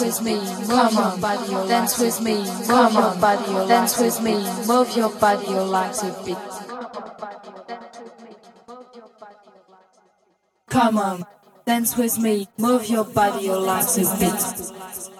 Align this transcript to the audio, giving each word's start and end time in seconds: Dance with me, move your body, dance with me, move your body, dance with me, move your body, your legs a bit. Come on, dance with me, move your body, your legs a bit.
Dance 0.00 0.18
with 0.18 0.24
me, 0.24 0.34
move 0.66 0.92
your 0.94 1.18
body, 1.18 1.68
dance 1.68 1.98
with 1.98 2.20
me, 2.22 2.36
move 2.68 2.92
your 2.94 3.14
body, 3.20 3.68
dance 3.68 3.98
with 3.98 4.22
me, 4.22 4.32
move 4.66 4.96
your 4.96 5.10
body, 5.10 5.46
your 5.46 5.64
legs 5.64 6.02
a 6.02 6.22
bit. 6.24 6.38
Come 10.68 10.96
on, 10.98 11.26
dance 11.66 11.96
with 11.98 12.18
me, 12.18 12.48
move 12.56 12.88
your 12.88 13.04
body, 13.04 13.44
your 13.44 13.58
legs 13.58 13.98
a 13.98 14.18
bit. 14.18 15.19